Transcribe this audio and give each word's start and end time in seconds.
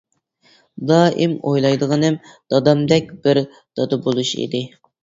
دائىم 0.91 1.35
ئويلايدىغىنىم 1.51 2.17
دادامدەك 2.55 3.17
بىر 3.29 3.45
دادا 3.55 4.05
بولۇش 4.09 4.37
ئىدى. 4.43 4.69